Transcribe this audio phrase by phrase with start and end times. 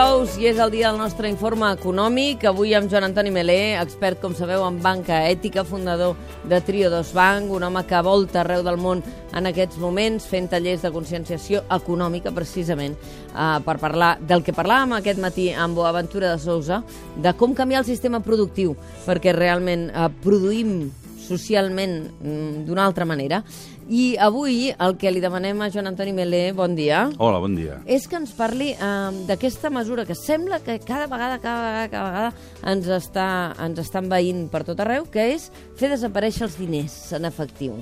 [0.00, 2.46] dijous i és el dia del nostre informe econòmic.
[2.48, 6.14] Avui amb Joan Antoni Melé, expert, com sabeu, en banca ètica, fundador
[6.48, 9.02] de Triodos Bank, un home que volta arreu del món
[9.36, 14.96] en aquests moments fent tallers de conscienciació econòmica, precisament, eh, per parlar del que parlàvem
[14.96, 16.82] aquest matí amb Boaventura de Sousa,
[17.16, 20.90] de com canviar el sistema productiu, perquè realment eh, produïm
[21.30, 23.42] socialment mm, d'una altra manera.
[23.90, 27.80] I avui el que li demanem a Joan Antoni Melé, bon dia, Hola, bon dia.
[27.90, 32.10] és que ens parli eh, d'aquesta mesura que sembla que cada vegada, cada vegada, cada
[32.12, 33.26] vegada ens està,
[33.66, 35.48] ens està envaint per tot arreu, que és
[35.80, 37.80] fer desaparèixer els diners en efectiu.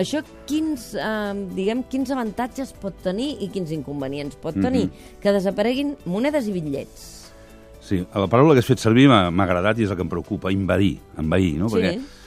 [0.00, 4.86] Això quins, eh, diguem, quins avantatges pot tenir i quins inconvenients pot tenir?
[5.20, 7.08] Que desapareguin monedes i bitllets.
[7.84, 10.52] Sí, la paraula que has fet servir m'ha agradat i és el que em preocupa,
[10.54, 11.68] invadir, envair, no?
[11.68, 11.80] Sí.
[11.80, 12.19] Perquè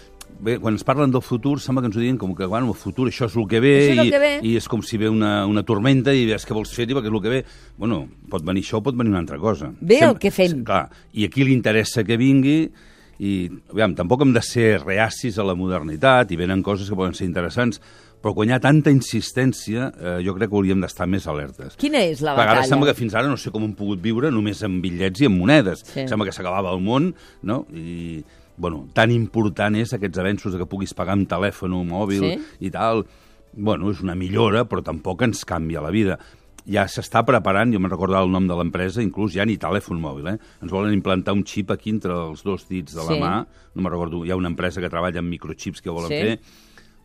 [0.43, 2.77] bé, quan ens parlen del futur sembla que ens ho diuen com que, bueno, el
[2.77, 4.31] futur això és el que ve, és el i, que ve.
[4.43, 7.15] i és com si ve una, una tormenta i veus què vols fer-hi perquè és
[7.17, 7.41] el que ve.
[7.79, 9.71] Bueno, pot venir això pot venir una altra cosa.
[9.81, 10.61] Ve el que fem.
[10.67, 12.57] Clar, i aquí li interessa que vingui
[13.23, 13.33] i,
[13.71, 17.27] aviam, tampoc hem de ser reacis a la modernitat i venen coses que poden ser
[17.29, 17.79] interessants,
[18.23, 21.75] però quan hi ha tanta insistència, eh, jo crec que hauríem d'estar més alertes.
[21.79, 22.69] Quina és la A vegades batalla?
[22.71, 25.39] sembla que fins ara no sé com hem pogut viure només amb bitllets i amb
[25.41, 25.83] monedes.
[25.91, 26.07] Sí.
[26.07, 27.11] Sembla que s'acabava el món,
[27.43, 27.65] no?
[27.75, 28.23] I,
[28.57, 32.39] bueno, tan important és aquests avenços que puguis pagar amb telèfon o mòbil Sí.
[32.61, 33.05] i tal.
[33.55, 36.17] Bueno, és una millora, però tampoc ens canvia la vida.
[36.65, 40.27] Ja s'està preparant, jo me'n recordava el nom de l'empresa, inclús ja ni telèfon mòbil,
[40.27, 40.37] eh?
[40.61, 43.19] Ens volen implantar un xip aquí entre els dos dits de la Sí.
[43.19, 43.45] mà.
[43.75, 46.21] No me'n recordo, hi ha una empresa que treballa amb microchips que volen Sí.
[46.21, 46.39] fer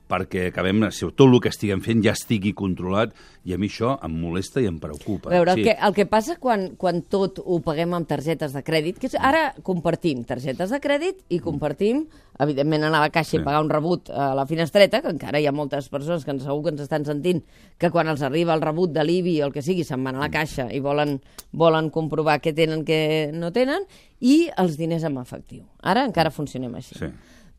[0.08, 3.12] perquè acabem, si tot el que estiguem fent ja estigui controlat,
[3.44, 5.28] i a mi això em molesta i em preocupa.
[5.30, 5.60] A veure, Sí.
[5.60, 9.06] el, que, el que passa quan, quan tot ho paguem amb targetes de crèdit, que
[9.06, 12.06] és, ara compartim targetes de crèdit i compartim,
[12.38, 13.36] evidentment, anar a la caixa Sí.
[13.40, 16.62] i pagar un rebut a la finestreta, que encara hi ha moltes persones que segur
[16.64, 17.42] que ens estan sentint
[17.78, 20.20] que quan els arriba el rebut de l'IBI o el que sigui, se'n van a
[20.20, 21.20] la caixa i volen,
[21.52, 23.84] volen comprovar què tenen, què no tenen,
[24.20, 25.64] i els diners en efectiu.
[25.82, 26.96] Ara encara funcionem així.
[26.98, 27.06] Sí.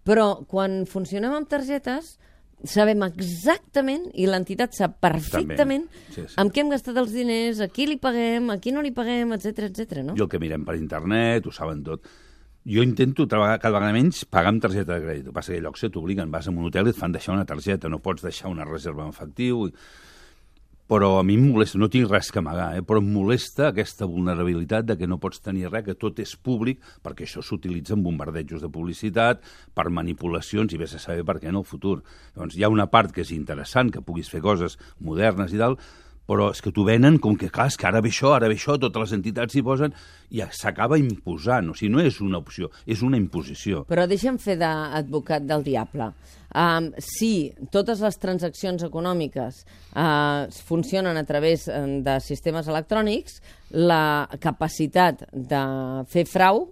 [0.06, 2.18] Però quan funcionem amb targetes,
[2.64, 6.34] sabem exactament, i l'entitat sap perfectament, Sí, sí.
[6.38, 9.32] amb què hem gastat els diners, a qui li paguem, a qui no li paguem,
[9.34, 10.02] etc etc.
[10.04, 10.16] no?
[10.18, 12.08] I el que mirem per internet, ho saben tot.
[12.70, 15.22] Jo intento vegada, cada vegada menys pagar amb targeta de crèdit.
[15.24, 17.34] El que passa que a llocs t'obliguen, vas a un hotel i et fan deixar
[17.34, 19.68] una targeta, no pots deixar una reserva en efectiu.
[19.68, 19.74] i-
[20.90, 22.82] Però a mi em molesta, no tinc res que amagar, eh?
[22.82, 26.82] però em molesta aquesta vulnerabilitat de que no pots tenir res, que tot és públic,
[27.06, 29.46] perquè això s'utilitza en bombardejos de publicitat,
[29.78, 32.00] per manipulacions, i vés a saber per què en el futur.
[32.34, 35.78] Llavors, hi ha una part que és interessant, que puguis fer coses modernes i tal,
[36.30, 38.78] però és que t'ho venen com que, clar, que ara ve això, ara ve això,
[38.78, 39.96] totes les entitats s'hi posen,
[40.30, 41.72] i s'acaba imposant.
[41.72, 43.84] O sigui, no és una opció, és una imposició.
[43.90, 46.12] Però deixa'm fer d'advocat del diable.
[46.50, 49.62] Um, si totes les transaccions econòmiques
[49.94, 53.38] uh, funcionen a través eh, de sistemes electrònics,
[53.78, 55.62] la capacitat de
[56.10, 56.66] fer frau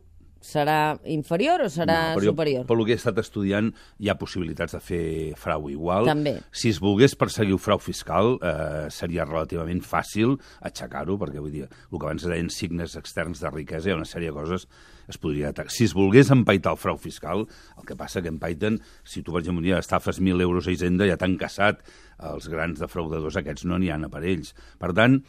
[0.47, 2.65] serà inferior o serà però jo, superior?
[2.69, 5.05] Per lo que he estat estudiant, hi ha possibilitats de fer
[5.39, 6.07] frau igual.
[6.07, 6.37] També.
[6.55, 11.65] Si es volgués perseguir el frau fiscal, eh, seria relativament fàcil aixecar-ho, perquè vull dir,
[11.67, 14.69] el que abans deien signes externs de riquesa, hi ha una sèrie de coses
[15.07, 15.71] es podria atacar.
[15.71, 17.45] Si es volgués empaitar el frau fiscal,
[17.79, 20.73] el que passa que empaiten, si tu, per exemple, un dia estafes 1.000 euros a
[20.75, 21.81] Hisenda, ja t'han caçat
[22.27, 24.53] els grans defraudadors, aquests no n'hi ha a per ells.
[24.79, 25.21] Per tant,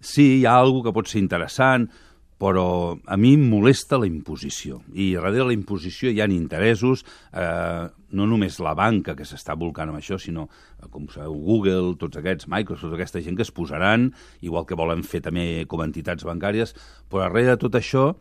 [0.00, 1.88] sí, hi ha alguna que pot ser interessant,
[2.42, 4.80] però a mi em molesta la imposició.
[4.98, 7.86] I darrere la imposició hi ha interessos, eh,
[8.18, 10.48] no només la banca que s'està volcant amb això, sinó,
[10.82, 14.10] eh, com sabeu, Google, tots aquests, Microsoft, tota aquesta gent que es posaran,
[14.40, 16.74] igual que volen fer també com a entitats bancàries,
[17.08, 18.16] però darrere de tot això,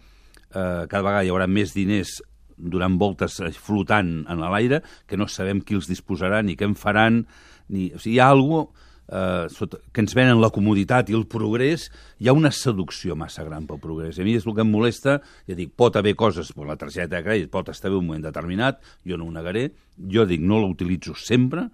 [0.53, 2.21] eh, cada vegada hi haurà més diners
[2.57, 6.77] donant voltes eh, flotant en l'aire, que no sabem qui els disposarà, ni què en
[6.77, 7.25] faran,
[7.69, 7.89] ni...
[7.95, 8.67] O sigui, hi ha alguna
[9.11, 11.89] eh, sota, que ens venen la comoditat i el progrés,
[12.19, 14.17] hi ha una seducció massa gran pel progrés.
[14.17, 16.79] I a mi és el que em molesta, ja dic, pot haver coses, per la
[16.79, 19.69] targeta de crèdit pot estar bé un moment determinat, jo no ho negaré,
[20.11, 21.67] jo dic, no la utilitzo sempre,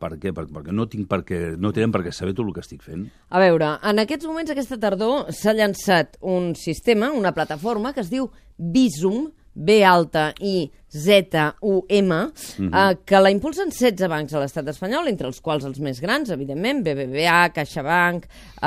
[0.00, 0.32] per què?
[0.32, 3.04] Per, perquè no, tinc perquè, no tenen per què saber tot el que estic fent.
[3.28, 8.08] A veure, en aquests moments, aquesta tardor, s'ha llançat un sistema, una plataforma que es
[8.12, 12.12] diu Visum, B alta i Z-U-M,
[12.58, 16.32] eh, que la impulsen 16 bancs a l'estat espanyol, entre els quals els més grans,
[16.34, 18.66] evidentment, BBVA, CaixaBank, eh,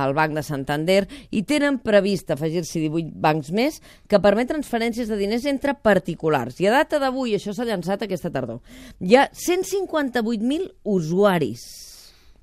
[0.00, 1.00] el Banc de Santander,
[1.30, 6.58] i tenen previst afegir-s'hi 18 bancs més que permet transferències de diners entre particulars.
[6.60, 8.62] I a data d'avui, això s'ha llançat aquesta tardor,
[9.00, 11.66] hi ha 158.000 usuaris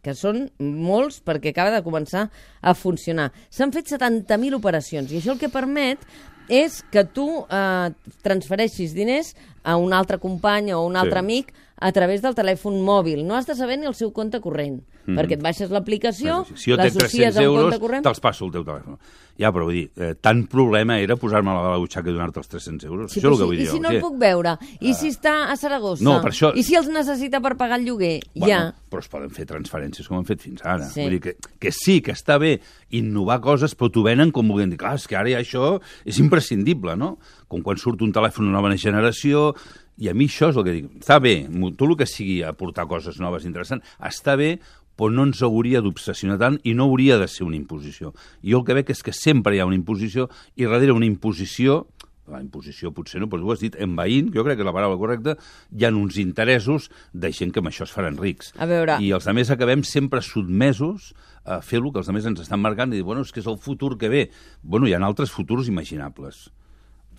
[0.02, 2.24] que són molts perquè acaba de començar
[2.62, 3.30] a funcionar.
[3.54, 6.02] S'han fet 70.000 operacions i això el que permet
[6.50, 7.90] és que tu eh,
[8.22, 11.26] transfereixis diners a un altre company o un altre Sí.
[11.26, 13.24] amic a través del telèfon mòbil.
[13.26, 16.78] No has de saber ni el seu compte corrent, perquè et baixes l'aplicació, Si jo
[16.78, 18.06] l'associes 300 a un euros, corrent...
[18.06, 19.00] te'ls passo al teu telèfon.
[19.42, 22.86] Ja, però vull dir, eh, tant problema era posar-me la butxaca i donar-te els 300
[22.86, 23.12] euros.
[23.12, 23.82] Sí, això és el que vull I dir si jo.
[23.82, 23.96] no sí.
[23.98, 24.54] el puc veure?
[24.86, 26.04] I si està a Saragossa?
[26.06, 28.20] No, per això- I si els necessita per pagar el lloguer?
[28.36, 28.62] Bueno, ja.
[28.92, 30.86] Però es poden fer transferències com han fet fins ara.
[30.86, 31.02] Sí.
[31.02, 32.60] Vull dir que, que sí, que està bé
[32.92, 36.20] innovar coses, però t'ho venen com volent dir, clar, és que ara ja això és
[36.22, 37.16] imprescindible, no?
[37.48, 39.56] Com quan surt un telèfon de nova generació,
[40.02, 40.92] i a mi això és el que dic.
[41.04, 41.36] Està bé,
[41.78, 44.56] tot el que sigui aportar coses noves interessants, està bé,
[44.98, 48.16] però no ens hauria d'obsessionar tant i no hauria de ser una imposició.
[48.42, 50.28] Jo el que veig és que sempre hi ha una imposició
[50.58, 51.86] i darrere una imposició
[52.32, 54.96] la imposició potser no, però tu ho has dit, envaint, jo crec que la paraula
[55.00, 55.34] correcta,
[55.76, 58.54] hi ha uns interessos de gent que amb això es faran rics.
[58.62, 59.00] A veure.
[59.04, 61.12] I els altres acabem sempre sotmesos
[61.44, 63.50] a fer el que els altres ens estan marcant i dir, bueno, és que és
[63.52, 64.24] el futur que ve.
[64.62, 66.48] Bueno, hi ha altres futurs imaginables.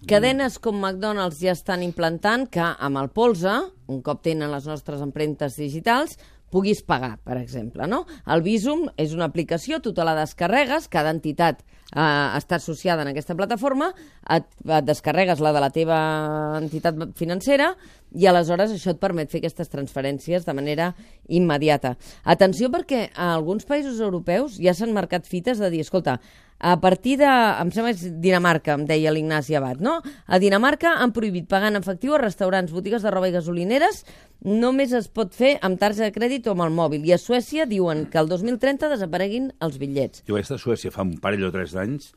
[0.09, 3.53] Cadenes com McDonald's ja estan implantant que amb el polze,
[3.87, 6.17] un cop tenen les nostres empremtes digitals,
[6.53, 7.87] puguis pagar, per exemple.
[7.89, 8.03] No?
[8.27, 13.13] El Visum és una aplicació, tu te la descarregues, cada entitat eh, està associada en
[13.13, 13.93] aquesta plataforma,
[14.27, 16.01] et, et descarregues la de la teva
[16.59, 17.73] entitat financera
[18.15, 20.93] i aleshores això et permet fer aquestes transferències de manera
[21.29, 21.97] immediata.
[22.25, 26.19] Atenció perquè a alguns països europeus ja s'han marcat fites de dir, escolta,
[26.63, 29.97] a partir de, em sembla que és Dinamarca, em deia l'Ignasi Abad, no?
[30.31, 34.05] A Dinamarca han prohibit pagar en efectiu a restaurants, botigues de roba i gasolineres,
[34.47, 37.03] només es pot fer amb targeta de crèdit o amb el mòbil.
[37.03, 40.23] I a Suècia diuen que el 2030 desapareguin els bitllets.
[40.29, 42.13] Jo vaig estar a Suècia fa un parell o tres d'anys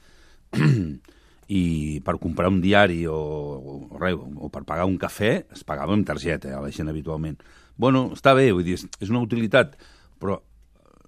[1.47, 5.93] i per comprar un diari o, o, res, o per pagar un cafè es pagava
[5.93, 7.37] amb targeta, eh, la gent habitualment.
[7.77, 9.75] Bueno, està bé, vull dir, és una utilitat,
[10.21, 10.39] però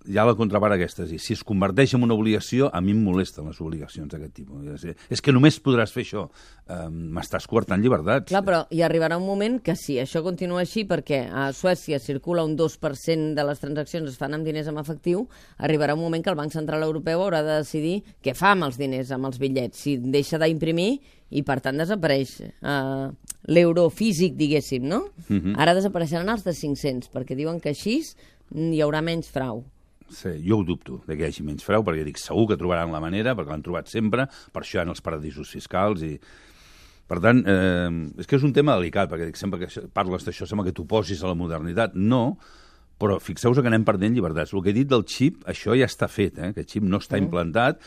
[0.08, 2.94] hi ha la contrapart aquesta, és dir, si es converteix en una obligació, a mi
[2.96, 4.64] em molesten les obligacions d'aquest tipus.
[4.64, 6.24] És, a dir, és que només podràs fer això.
[6.72, 8.32] Um, M'estàs coartant llibertats.
[8.32, 12.46] Clar, però hi arribarà un moment que si això continua així, perquè a Suècia circula
[12.48, 15.28] un 2% de les transaccions es fan amb diners en efectiu,
[15.60, 18.80] arribarà un moment que el Banc Central Europeu haurà de decidir què fa amb els
[18.80, 20.92] diners, amb els bitllets, si deixa d'imprimir
[21.30, 23.08] i, per tant, desapareix uh,
[23.52, 25.08] l'euro físic, diguéssim, no?
[25.60, 28.00] Ara desapareixeran els de 500, perquè diuen que així
[28.56, 29.66] hi haurà menys frau.
[30.14, 32.94] Sí, jo ho dubto, de que hi hagi menys frau, perquè dic, segur que trobaran
[32.96, 36.16] la manera, perquè l'han trobat sempre, per això hi ha els paradisos fiscals i...
[37.08, 40.44] Per tant, eh, és que és un tema delicat, perquè dic, sempre que parles d'això
[40.48, 41.94] sembla que t'ho posis a la modernitat.
[41.96, 42.36] No,
[43.00, 44.52] però fixeu-vos que anem perdent llibertats.
[44.52, 46.52] El que he dit del xip, això ja està fet, eh?
[46.52, 47.80] aquest xip no està implantat,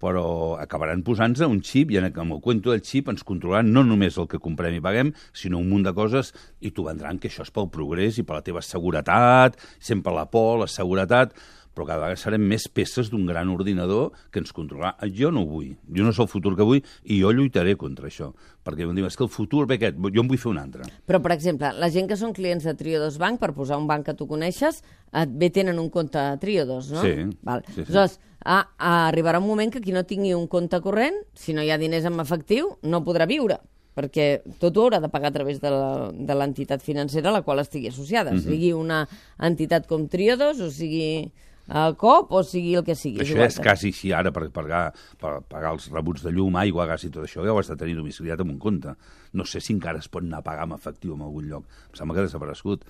[0.00, 4.18] però acabaran posant-se un xip i en el, cuento del xip ens controlaran no només
[4.18, 7.44] el que comprem i paguem, sinó un munt de coses i t'ho vendran que això
[7.44, 11.36] és pel progrés i per la teva seguretat, sempre la por, la seguretat,
[11.74, 15.08] però cada vegada serem més peces d'un gran ordinador que ens controlarà.
[15.16, 18.10] Jo no ho vull, jo no és el futur que vull i jo lluitaré contra
[18.10, 18.32] això,
[18.66, 20.88] perquè em diuen, és que el futur ve aquest, jo en vull fer un altre.
[21.06, 24.08] Però, per exemple, la gent que són clients de Triodos Bank, per posar un banc
[24.10, 24.82] que tu coneixes,
[25.22, 27.06] et bé tenen un compte a Triodos, no?
[27.06, 27.64] Sí, Val.
[27.68, 27.86] sí, sí.
[27.86, 31.62] Aleshores, ah, ah, arribarà un moment que qui no tingui un compte corrent, si no
[31.62, 33.58] hi ha diners en efectiu, no podrà viure
[34.00, 37.42] perquè tot ho haurà de pagar a través de la- de l'entitat financera a la
[37.42, 38.40] qual estigui associada, Mhm.
[38.40, 39.06] sigui una
[39.38, 41.30] entitat com Triodos, o sigui
[41.68, 43.18] el COP, o sigui el que sigui.
[43.20, 47.04] Això és quasi així ara per pagar, per pagar els rebuts de llum, aigua, gas
[47.04, 48.94] i tot això, ja ho has de tenir domiciliat amb un compte.
[49.32, 51.64] No sé si encara es pot anar a pagar amb efectiu en algun lloc.
[51.90, 52.84] Em sembla que ha desaparegut.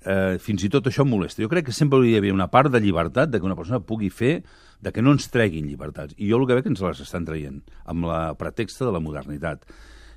[0.00, 1.42] Eh, fins i tot això molesta.
[1.42, 4.08] Jo crec que sempre hauria d'haver una part de llibertat de que una persona pugui
[4.08, 4.42] fer,
[4.80, 6.14] de que no ens treguin llibertats.
[6.16, 9.00] I jo el que veig que ens les estan traient, amb la pretexta de la
[9.04, 9.66] modernitat.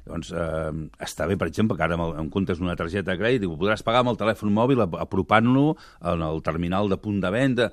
[0.05, 0.71] Llavors, eh,
[1.03, 4.01] està bé, per exemple, que ara en comptes d'una targeta de crèdit ho podràs pagar
[4.03, 7.71] amb el telèfon mòbil ap- apropant-lo en el terminal de punt de venda.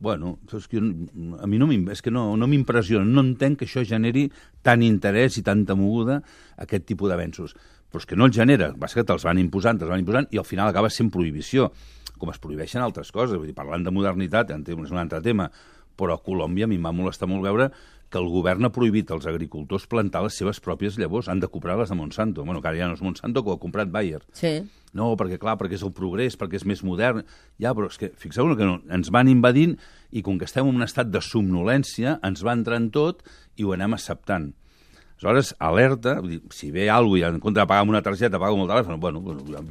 [0.00, 3.82] Bueno, és que a mi no és que no, no m'impressiona, no entenc que això
[3.84, 4.28] generi
[4.62, 6.20] tant interès i tanta moguda
[6.56, 7.56] aquest tipus d'avenços.
[7.88, 10.28] Però és que no el genera, va ser que te'ls van imposant, te'ls van imposant,
[10.30, 11.70] i al final acaba sent prohibició,
[12.18, 13.38] com es prohibeixen altres coses.
[13.38, 15.48] Vull dir, parlant de modernitat, és un altre tema,
[15.98, 17.70] però a Colòmbia a mi em va molestar molt veure
[18.08, 21.76] que el govern ha prohibit als agricultors plantar les seves pròpies llavors, han de comprar
[21.78, 22.44] les de Monsanto.
[22.44, 24.22] Bueno, que ara ja no és Monsanto, que ho ha comprat Bayer.
[24.32, 24.62] Sí.
[24.96, 27.26] No, perquè clar, perquè és el progrés, perquè és més modern.
[27.60, 29.76] Ja, però és que, fixeu-vos que no, ens van invadint
[30.10, 33.20] i com que estem en un estat de somnolència, ens va entrar en tot
[33.60, 34.54] i ho anem acceptant.
[35.18, 38.54] Aleshores, alerta, si ve alguna cosa i en compte de pagar amb una targeta pago
[38.54, 39.22] amb el telèfon, bueno,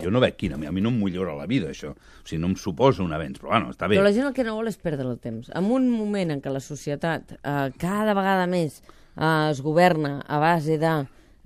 [0.02, 1.94] jo no veig quina, a mi no em millora la vida, això.
[1.94, 3.96] O sigui, no em suposa un avenç, però bueno, està bé.
[3.96, 5.48] Però la gent el que no vol és perdre el temps.
[5.56, 10.42] En un moment en què la societat eh, cada vegada més eh, es governa a
[10.44, 10.94] base de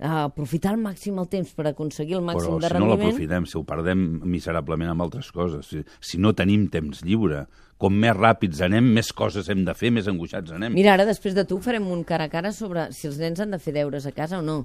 [0.02, 3.06] eh, aprofitar al màxim el temps per aconseguir el màxim Però de si no rendiment...
[3.06, 7.46] l'aprofitem, si ho perdem miserablement amb altres coses, si, si no tenim temps lliure,
[7.82, 10.76] com més ràpids anem, més coses hem de fer, més angoixats anem.
[10.76, 13.54] Mira, ara després de tu farem un cara a cara sobre si els nens han
[13.54, 14.60] de fer deures a casa o no.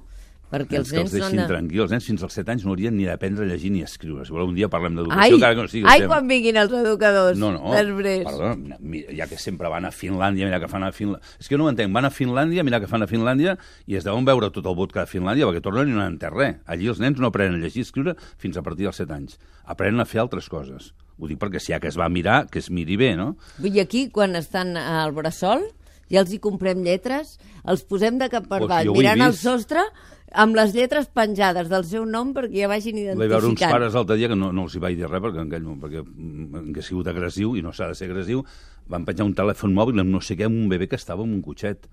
[0.50, 1.46] Perquè els que els nens no han deixin de...
[1.50, 1.82] tranquils.
[1.84, 4.24] Els nens fins als 7 anys no haurien ni d'aprendre a llegir ni a escriure.
[4.24, 6.76] Si voleu, un dia parlem Ai, d'educació, encara que no sigui ai quan vinguin els
[6.80, 8.24] educadors No, no, després.
[8.26, 11.36] perdona, mira, ja que sempre van a Finlàndia, mira que fan a Finlàndia...
[11.40, 14.06] És que no ho entenc, van a Finlàndia, mira que fan a Finlàndia, i es
[14.08, 16.58] deuen veure tot el vodka de Finlàndia, perquè tornen i no han entès res.
[16.66, 19.38] Allí els nens no aprenen a llegir i escriure fins a partir dels 7 anys.
[19.68, 20.92] Aprenen a fer altres coses.
[21.18, 23.32] Ho dic perquè si ha que es va mirar, que es miri bé, no?
[23.58, 25.64] Dir, aquí, quan estan al bressol,
[26.12, 27.36] ja els hi comprem lletres,
[27.68, 29.82] els posem de cap per avall, he mirant al sostre,
[30.32, 33.72] amb les lletres penjades del seu nom perquè ja vagin Vaig veure uns identificant.
[33.72, 36.02] pares l'altre dia que no, no els hi vaig dir res perquè, en aquell, perquè
[36.04, 38.44] mm, que ha sigut agressiu i no s'ha de ser agressiu,
[38.88, 41.32] van penjar un telèfon mòbil amb no sé què, amb un bebè que estava en
[41.36, 41.88] un cotxet.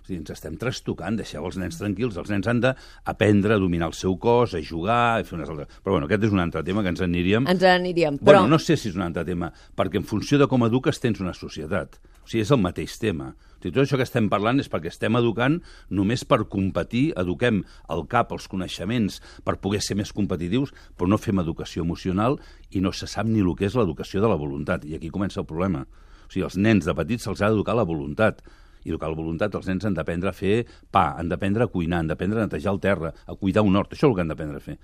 [0.00, 3.90] O sigui, ens estem trastocant, deixeu els nens tranquils, els nens han d'aprendre a dominar
[3.90, 5.68] el seu cos, a jugar, a fer unes altres...
[5.84, 7.44] Però bueno, aquest és un altre tema que ens aniríem...
[7.50, 8.16] Ens n'aniríem.
[8.16, 8.30] Però...
[8.30, 11.02] Però Bueno, no sé si és un altre tema, perquè en funció de com eduques
[11.04, 12.00] tens una societat.
[12.24, 13.32] O sigui, és el mateix tema.
[13.34, 15.58] O sigui, tot això que estem parlant és perquè estem educant
[15.90, 17.62] només per competir, eduquem
[17.92, 22.38] el cap, els coneixements, per poder ser més competitius, però no fem educació emocional
[22.70, 24.86] i no se sap ni el que és l'educació de la voluntat.
[24.88, 25.84] I aquí comença el problema.
[25.84, 28.44] O sigui, els nens de petits se'ls ha d'educar la voluntat.
[28.84, 30.62] I educar la voluntat, els nens han d'aprendre a fer
[30.92, 33.92] pa, han d'aprendre a cuinar, han d'aprendre a netejar el terra, a cuidar un hort.
[33.92, 34.78] Això és el que han d'aprendre a fer.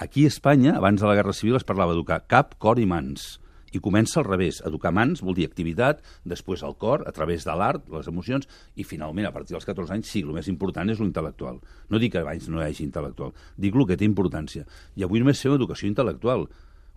[0.00, 3.36] Aquí a Espanya, abans de la Guerra Civil, es parlava d'educar cap, cor i mans.
[3.72, 4.60] I comença al revés.
[4.66, 8.86] Educar mans vol dir activitat, després el cor, a través de l'art, les emocions, i
[8.86, 11.60] finalment, a partir dels 14 anys, sí, el més important és l'intel·lectual.
[11.90, 14.66] No dic que abans no hi hagi intel·lectual, dic el que té importància.
[14.96, 16.48] I avui només fem educació intel·lectual.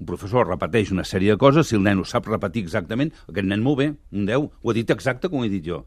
[0.02, 3.48] Un professor repeteix una sèrie de coses, si el nen ho sap repetir exactament, aquest
[3.48, 5.84] nen molt bé, un 10, ho ha dit exacte com ho he dit jo.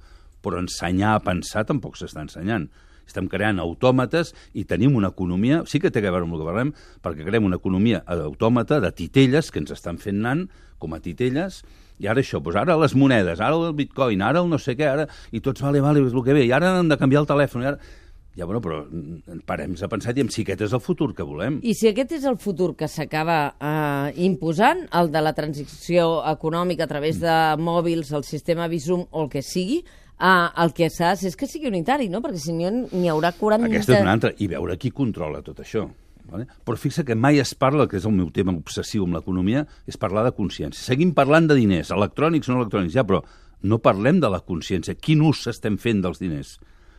[0.47, 2.71] Però ensenyar a pensar tampoc s'està ensenyant
[3.07, 6.51] estem creant autòmates i tenim una economia, sí que té a veure amb el que
[6.51, 6.73] parlem,
[7.05, 10.47] perquè creem una economia autòmata de titelles que ens estan fent nan
[10.83, 11.63] com a titelles,
[12.03, 14.89] i ara això, doncs ara les monedes, ara el bitcoin, ara el no sé què,
[14.89, 15.07] ara...
[15.33, 17.65] i tots, vale, vale, és el que ve, i ara hem de canviar el telèfon,
[17.65, 17.95] i ara...
[18.37, 21.57] Ja, bueno, però mm, parem a pensar, diem, si aquest és el futur que volem.
[21.65, 26.85] I si aquest és el futur que s'acaba eh, imposant, el de la transició econòmica
[26.85, 29.81] a través de mòbils, el sistema Visum o el que sigui,
[30.21, 32.23] eh, el que s'ha fer és que sigui unitari, no?
[32.25, 33.71] Perquè si no n'hi haurà 40...
[33.71, 35.87] Aquesta és una altra, i veure qui controla tot això.
[36.27, 36.49] Vale?
[36.67, 39.99] Però fixa que mai es parla, que és el meu tema obsessiu amb l'economia, és
[40.01, 40.83] parlar de consciència.
[40.83, 43.23] Seguim parlant de diners, electrònics o no electrònics, ja, però
[43.63, 44.97] no parlem de la consciència.
[44.99, 46.57] Quin ús estem fent dels diners?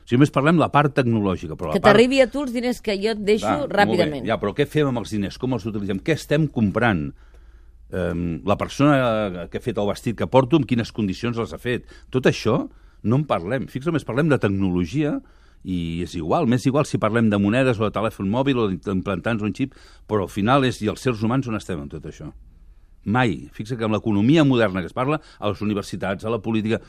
[0.07, 1.89] Si només parlem la part tecnològica, però Que la part...
[1.89, 4.23] t'arribi a tu els diners que jo et deixo Va, ràpidament.
[4.27, 5.35] Ja, però què fem amb els diners?
[5.41, 5.99] Com els utilitzem?
[5.99, 7.09] Què estem comprant?
[7.87, 11.59] Um, la persona que ha fet el vestit que porto, en quines condicions les ha
[11.59, 11.91] fet?
[12.11, 12.61] Tot això
[13.07, 13.67] no en parlem.
[13.71, 15.17] Fixa, només parlem de tecnologia
[15.67, 19.43] i és igual, més igual si parlem de monedes o de telèfon mòbil o d'implantants
[19.43, 19.73] o un xip,
[20.07, 22.29] però al final és, i els seres humans on estem en tot això?
[23.07, 23.47] Mai.
[23.55, 26.81] Fixa que amb l'economia moderna que es parla, a les universitats, a la política,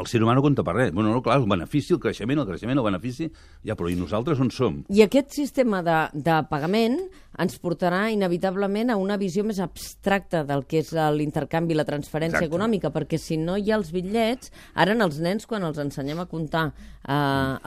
[0.00, 0.92] el ser humà no compta per res.
[0.96, 3.30] Bueno, no, clar, el benefici, el creixement, el creixement, el benefici...
[3.66, 4.78] Ja, però i nosaltres on som?
[4.88, 6.96] I aquest sistema de, de pagament
[7.40, 12.50] ens portarà inevitablement a una visió més abstracta del que és l'intercanvi, la transferència Exacte.
[12.54, 16.28] econòmica, perquè si no hi ha els bitllets, ara els nens, quan els ensenyem a
[16.30, 17.14] comptar eh,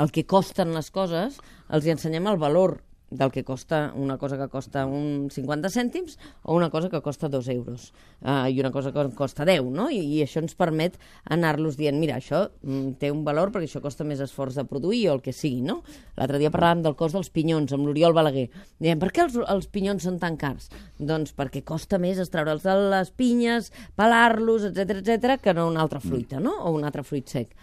[0.01, 1.37] el que costen les coses,
[1.69, 2.79] els hi ensenyem el valor
[3.13, 7.29] del que costa una cosa que costa un 50 cèntims o una cosa que costa
[7.29, 7.91] 2 euros
[8.21, 9.89] uh, i una cosa que costa 10, no?
[9.93, 10.97] I, i això ens permet
[11.31, 15.05] anar-los dient, mira, això mm, té un valor perquè això costa més esforç de produir
[15.09, 15.81] o el que sigui, no?
[16.17, 18.47] L'altre dia parlàvem del cost dels pinyons amb l'Oriol Balaguer.
[18.81, 20.69] Diem, per què els, els pinyons són tan cars?
[20.99, 26.01] Doncs perquè costa més extraure'ls de les pinyes, pelar-los, etc etc que no una altra
[26.03, 26.57] fruita, no?
[26.65, 27.53] O un altre fruit sec.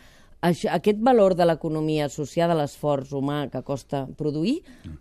[0.40, 4.60] Això, aquest valor de l'economia associada a l'esforç humà que costa produir,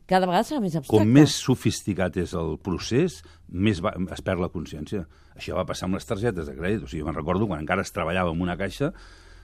[0.09, 0.99] cada vegada serà més abstracte.
[0.99, 5.05] Com més sofisticat és el procés, més va, es perd la consciència.
[5.39, 6.83] Això va passar amb les targetes de crèdit.
[6.83, 8.91] O sigui, me'n recordo quan encara es treballava en una caixa,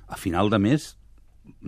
[0.07, 0.91] a final de mes,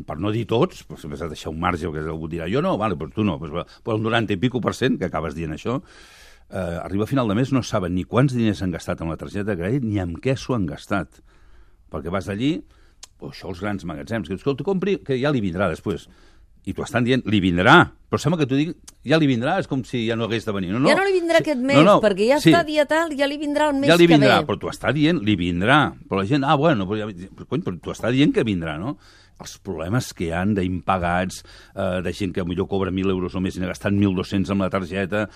[0.05, 2.61] per no dir tots, però sempre s'ha de deixar un marge, que algú dirà, jo
[2.65, 5.37] no, vale, però tu no, però, però un 90 i pico per cent, que acabes
[5.37, 5.79] dient això,
[6.49, 9.19] eh, arriba a final de mes no saben ni quants diners han gastat amb la
[9.21, 11.21] targeta de crèdit ni amb què s'ho han gastat.
[11.93, 12.57] Perquè vas allí,
[13.19, 16.07] o això els grans magatzems, que dius, escolta, compri, que ja li vindrà després.
[16.67, 17.77] I t'ho estan dient, li vindrà.
[18.11, 18.73] Però sembla que t'ho digui,
[19.07, 20.73] ja li vindrà, és com si ja no hagués de venir.
[20.73, 20.89] No, no.
[20.91, 22.51] Ja no li vindrà aquest mes, no, no, perquè ja sí.
[22.51, 24.47] està dia tal, ja li vindrà el mes ja li vindrà, que ve.
[24.49, 25.79] però t'ho està dient, li vindrà.
[26.07, 28.75] Però la gent, ah, bueno, però, ja, però, cony, però t'ho està dient que vindrà,
[28.81, 28.97] no?
[29.43, 31.43] Els problemes que hi han d'impagats,
[31.75, 34.65] eh, de gent que millor cobra 1.000 euros o més i n'ha gastat 1.200 amb
[34.65, 35.27] la targeta,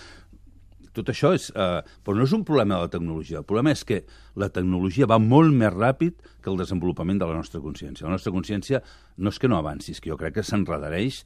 [0.98, 1.50] tot això és...
[1.56, 3.42] Eh, però no és un problema de la tecnologia.
[3.42, 4.02] El problema és que
[4.40, 8.08] la tecnologia va molt més ràpid que el desenvolupament de la nostra consciència.
[8.08, 8.82] La nostra consciència
[9.18, 11.22] no és que no avanci, és que jo crec que s'enredareix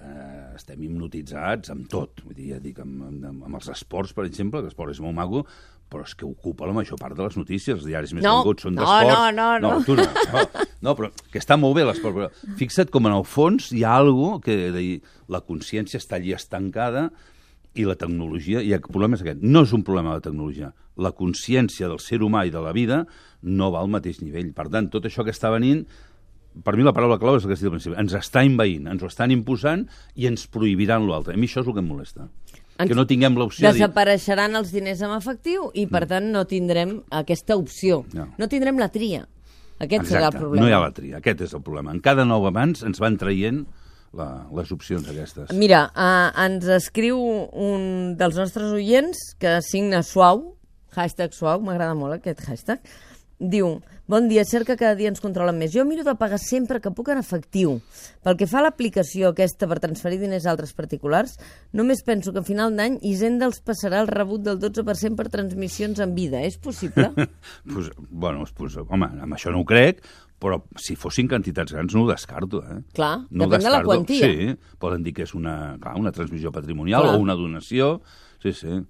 [0.00, 2.22] eh, estem hipnotitzats amb tot.
[2.24, 5.16] Vull dir, ja dic, amb, amb, amb els esports, per exemple, que l'esport és molt
[5.18, 5.44] maco,
[5.90, 7.74] però és que ocupa la major part de les notícies.
[7.80, 9.10] Els diaris més No, coneguts són d'esport.
[9.10, 9.72] no, no, no.
[9.74, 9.84] no.
[9.84, 10.66] tu no, no.
[10.80, 13.96] No, però que està molt bé l'esport, però fixa't com en el fons hi ha
[13.98, 14.94] algo que de dir,
[15.28, 17.10] la consciència està allí estancada
[17.78, 21.12] i la tecnologia, i el problema és aquest, no és un problema de tecnologia, la
[21.16, 23.04] consciència del ser humà i de la vida
[23.42, 24.50] no va al mateix nivell.
[24.56, 25.84] Per tant, tot això que està venint,
[26.64, 28.88] per mi la paraula clau és el que has dit al principi, ens està inveint,
[28.90, 29.86] ens ho estan imposant
[30.18, 31.36] i ens prohibiran l'altre.
[31.36, 32.26] A mi això és el que em molesta.
[32.80, 33.82] Que no tinguem l'opció de dir...
[33.84, 38.02] Desapareixeran els diners en efectiu i, per tant, no tindrem aquesta opció.
[38.16, 38.30] No.
[38.40, 39.26] No tindrem la tria.
[39.80, 40.64] Aquest serà el problema.
[40.64, 41.92] no hi ha la tria, aquest és el problema.
[41.94, 43.62] En cada nou avanç ens van traient
[44.16, 45.52] la, les opcions aquestes.
[45.56, 50.44] Mira, uh, ens escriu un dels nostres oients que signa suau,
[50.96, 52.82] hashtag suau, m'agrada molt aquest hashtag,
[53.40, 53.80] diu,
[54.10, 55.72] bon dia, cert que cada dia ens controlen més.
[55.72, 57.78] Jo miro de pagar sempre que puc en efectiu.
[58.22, 61.38] Pel que fa a l'aplicació aquesta per transferir diners a altres particulars,
[61.72, 66.00] només penso que a final d'any Hisenda els passarà el rebut del 12% per transmissions
[66.04, 66.44] en vida.
[66.44, 67.10] És possible?
[67.72, 70.04] pues, bueno, pues, home, amb això no ho crec,
[70.40, 72.78] però si fossin quantitats grans no ho descarto, eh?
[72.96, 73.90] Clar, no depèn de la descarto.
[73.90, 74.28] quantia.
[74.28, 77.16] Sí, poden dir que és una, clar, una transmissió patrimonial Clar.
[77.16, 77.98] o una donació.
[78.40, 78.80] Sí, sí.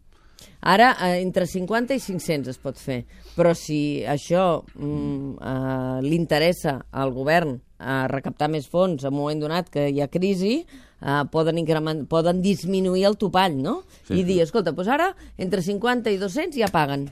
[0.60, 3.04] Ara, eh, entre 50 i 500 es pot fer,
[3.36, 9.20] però si això mm, eh, li interessa al govern a recaptar més fons en un
[9.22, 10.66] moment donat que hi ha crisi,
[11.00, 13.82] eh, poden, increment, poden disminuir el topall, no?
[14.04, 17.08] Sí, I dir, escolta, doncs ara entre 50 i 200 ja paguen,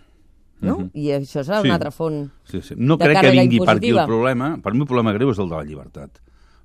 [0.60, 0.90] no?
[0.92, 1.68] I això serà Sí.
[1.68, 2.74] una altra font sí, sí.
[2.76, 4.58] No crec que vingui per aquí el problema.
[4.62, 6.18] Per mi el problema greu és el de la llibertat.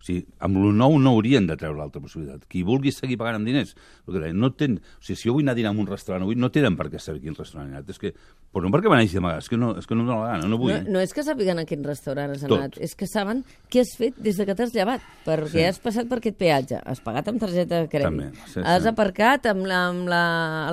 [0.04, 2.42] O sigui, amb lo nou no haurien de treure l'altra possibilitat.
[2.52, 3.70] Qui vulgui seguir pagant amb diners,
[4.12, 4.74] el no ten...
[4.76, 6.90] o sigui, si jo vull anar a dinar en un restaurant avui, no tenen per
[6.92, 7.88] què saber quin restaurant he anat.
[7.94, 8.12] És que,
[8.52, 10.34] però no perquè me n'hagi d'amagar, és que no, és que no em dóna la
[10.34, 10.74] gana, no vull.
[10.74, 12.58] No, no és que sàpiguen a quin restaurant has Tot.
[12.58, 15.64] anat, és que saben què has fet des de que t'has llevat, perquè Sí.
[15.70, 18.90] has passat per aquest peatge, has pagat amb targeta de crèdit, També, sí, has sí.
[18.92, 20.24] aparcat amb la, amb la,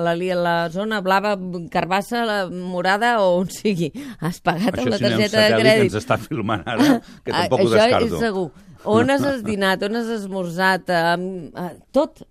[0.03, 1.37] la, la, la zona blava,
[1.71, 5.55] carbassa, la morada o on sigui, has pagat Això amb la si targeta de satèl·lit
[5.55, 5.87] que crèdit.
[5.87, 8.11] ens està filmant ara, que tampoc ho Això descarto.
[8.11, 8.51] és segur.
[8.85, 12.23] On has dinat, on has esmorzat, um, uh, tot.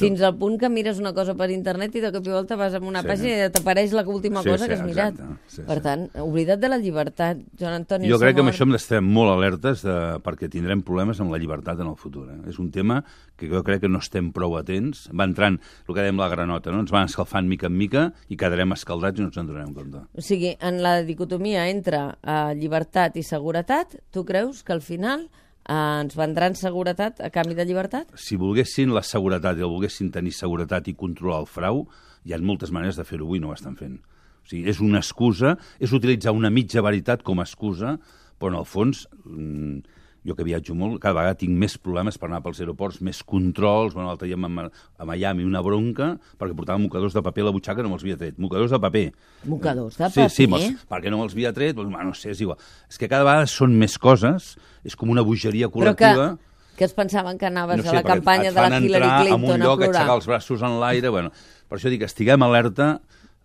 [0.00, 2.72] Fins al punt que mires una cosa per internet i de cop i volta vas
[2.72, 3.06] a una Sí.
[3.10, 5.12] pàgina i t'apareix la última Sí, cosa sí, que has mirat.
[5.12, 5.34] exacte.
[5.46, 5.82] Sí, per sí.
[5.82, 9.34] tant, oblida't de la llibertat, Joan Antoni Jo crec que amb això hem d'estar molt
[9.34, 9.92] alertes de,
[10.24, 12.30] perquè tindrem problemes amb la llibertat en el futur.
[12.30, 12.48] Eh?
[12.48, 13.04] És un tema
[13.36, 15.10] que jo crec que no estem prou atents.
[15.12, 16.80] Va entrant, el que dèiem la granota, no?
[16.80, 19.98] ens van escalfant mica en mica i quedarem escaldats i no ens en donarem compte.
[20.16, 25.28] O sigui, en la dicotomia entre uh, llibertat i seguretat, tu creus que al final
[25.68, 28.10] uh, ens vendran seguretat a canvi de llibertat?
[28.20, 31.84] Si volguessin la seguretat i el volguessin tenir seguretat i controlar el frau,
[32.24, 33.98] hi ha moltes maneres de fer-ho avui, no ho estan fent.
[34.44, 37.96] O sigui, és una excusa, és utilitzar una mitja veritat com a excusa,
[38.38, 42.30] però en el fons, mm, jo que viatjo molt, cada vegada tinc més problemes per
[42.30, 46.80] anar pels aeroports, més controls, bueno, l'altre dia a, a Miami una bronca perquè portava
[46.80, 48.38] mocadors de paper a la butxaca no me'ls havia tret.
[48.40, 49.04] Mocadors de paper.
[49.52, 50.32] Mocadors de sí, paper?
[50.32, 52.60] Sí, me'ls, perquè no me'ls havia tret, doncs, bueno, no sé, és igual.
[52.88, 56.54] És que cada vegada són més coses, és com una bogeria Però que, col·lectiva.
[56.78, 59.60] que es pensaven que anaves No sé, a la campanya de la Hillary Clinton en
[59.60, 60.00] un lloc, a plorar.
[60.00, 61.12] aixecar els braços en l'aire...
[61.12, 61.34] Bueno,
[61.68, 62.88] per això dic, estiguem alerta,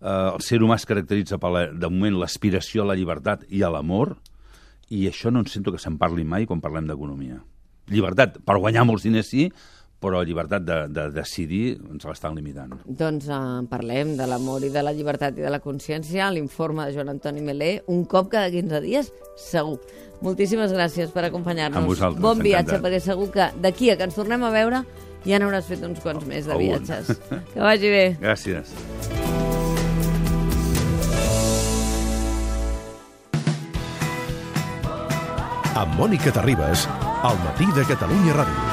[0.00, 3.62] eh, el ser humà es caracteritza, per la, de moment, l'aspiració a la llibertat i
[3.62, 4.16] a l'amor,
[4.90, 7.38] i això no en sento que se'n parli mai quan parlem d'economia.
[7.90, 9.48] Llibertat, per guanyar molts diners sí,
[10.00, 12.72] però llibertat de, de decidir ens l'estan limitant.
[12.86, 16.88] Doncs uh, parlem de l'amor i de la llibertat i de la consciència, a l'informe
[16.88, 19.76] de Joan Antoni Melé, un cop cada 15 dies, segur.
[20.24, 22.00] Moltíssimes gràcies per acompanyar-nos.
[22.20, 22.86] Bon viatge, encantat.
[22.86, 24.84] perquè segur que d'aquí a que ens tornem a veure
[25.26, 26.80] ja n'hauràs fet uns quants més de Algun.
[26.80, 27.20] viatges.
[27.52, 28.06] Que vagi bé.
[28.20, 29.29] Gràcies.
[35.80, 36.84] Amb Mònica Terribas,
[37.24, 38.69] al matí de Catalunya Ràdio.